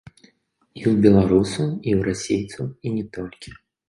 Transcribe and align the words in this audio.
І 0.11 0.81
ў 0.91 0.93
беларусаў, 1.05 1.67
і 1.87 1.89
ў 1.97 2.07
расейцаў, 2.07 2.65
і 2.85 2.95
не 2.95 3.05
толькі. 3.19 3.55